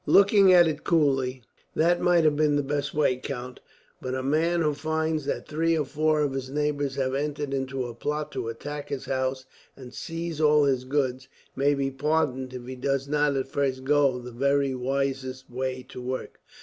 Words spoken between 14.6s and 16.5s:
wisest way to work."